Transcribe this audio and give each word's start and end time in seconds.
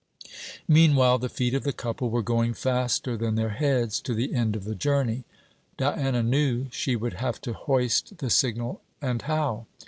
Meanwhile 0.67 1.19
the 1.19 1.29
feet 1.29 1.53
of 1.53 1.61
the 1.61 1.71
couple 1.71 2.09
were 2.09 2.23
going 2.23 2.55
faster 2.55 3.15
than 3.15 3.35
their 3.35 3.49
heads 3.49 4.01
to 4.01 4.15
the 4.15 4.33
end 4.33 4.55
of 4.55 4.63
the 4.63 4.73
journey. 4.73 5.25
Diana 5.77 6.23
knew 6.23 6.65
she 6.71 6.95
would 6.95 7.13
have 7.13 7.39
to 7.41 7.53
hoist 7.53 8.17
the 8.17 8.31
signal 8.31 8.81
and 8.99 9.21
how? 9.21 9.67